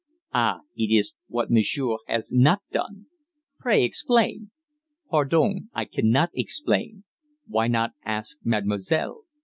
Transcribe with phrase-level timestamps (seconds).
[0.33, 0.61] "Ah!
[0.75, 3.05] it is what monsieur has not done."
[3.59, 4.49] "Pray explain."
[5.11, 5.69] "Pardon.
[5.75, 7.03] I cannot explain.
[7.45, 9.25] Why not ask mademoiselle?